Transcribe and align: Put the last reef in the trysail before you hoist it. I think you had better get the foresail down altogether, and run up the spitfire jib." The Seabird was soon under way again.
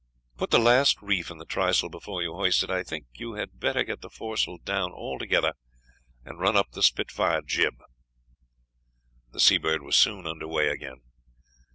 Put 0.35 0.49
the 0.49 0.57
last 0.57 0.99
reef 1.03 1.29
in 1.29 1.37
the 1.37 1.45
trysail 1.45 1.87
before 1.87 2.23
you 2.23 2.33
hoist 2.33 2.63
it. 2.63 2.71
I 2.71 2.81
think 2.81 3.05
you 3.13 3.35
had 3.35 3.59
better 3.59 3.83
get 3.83 4.01
the 4.01 4.09
foresail 4.09 4.57
down 4.57 4.91
altogether, 4.91 5.53
and 6.25 6.39
run 6.39 6.57
up 6.57 6.71
the 6.71 6.81
spitfire 6.81 7.43
jib." 7.43 7.75
The 9.31 9.39
Seabird 9.39 9.83
was 9.83 9.95
soon 9.95 10.25
under 10.25 10.47
way 10.47 10.69
again. 10.69 11.01